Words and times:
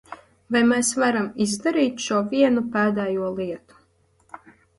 Vai 0.53 0.61
mēs 0.69 0.87
varam 1.03 1.27
izdarīt 1.45 2.01
šo 2.07 2.23
vienu 2.33 2.65
pēdējo 2.77 3.29
lietu? 3.37 3.81